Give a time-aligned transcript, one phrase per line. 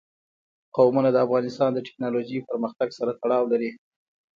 [0.75, 3.71] قومونه د افغانستان د تکنالوژۍ پرمختګ سره تړاو لري.